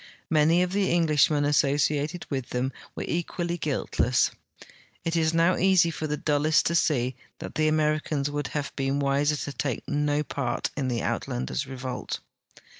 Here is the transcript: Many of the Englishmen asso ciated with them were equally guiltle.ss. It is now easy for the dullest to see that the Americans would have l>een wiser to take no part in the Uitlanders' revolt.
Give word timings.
Many 0.31 0.63
of 0.63 0.71
the 0.71 0.91
Englishmen 0.91 1.45
asso 1.45 1.75
ciated 1.75 2.23
with 2.31 2.49
them 2.49 2.73
were 2.95 3.05
equally 3.07 3.55
guiltle.ss. 3.55 4.31
It 5.05 5.15
is 5.15 5.31
now 5.31 5.57
easy 5.57 5.91
for 5.91 6.07
the 6.07 6.17
dullest 6.17 6.65
to 6.65 6.73
see 6.73 7.15
that 7.37 7.53
the 7.53 7.67
Americans 7.67 8.27
would 8.31 8.47
have 8.47 8.75
l>een 8.77 8.99
wiser 8.99 9.35
to 9.35 9.53
take 9.55 9.87
no 9.87 10.23
part 10.23 10.71
in 10.75 10.87
the 10.87 11.01
Uitlanders' 11.01 11.67
revolt. 11.67 12.19